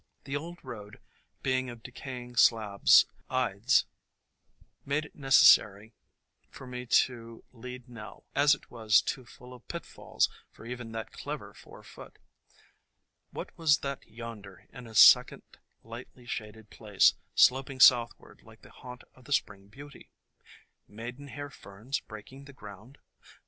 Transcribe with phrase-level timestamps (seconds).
[0.23, 0.99] The old road,
[1.43, 3.85] being of decay ing slabs ides,
[4.83, 5.93] made it necessary
[6.49, 10.91] for me to lead Nell, as it was too full of pit falls for even
[10.93, 12.17] that clever four foot.
[13.29, 15.43] What was that yonder, in a second
[15.83, 20.09] lightly shaded place, sloping southward like the haunt of the Spring Beauty?
[20.87, 22.97] Maidenhair Ferns breaking the ground